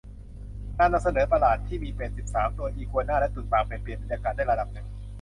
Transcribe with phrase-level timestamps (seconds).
[0.77, 4.87] งานนำเสนอประหลาดที่มีเป็ดสิบสามตัว อีกัวน่า และตุ่นปากเป็ด เปลี่ยนบรรยากาศได้ระดับหนึ่ง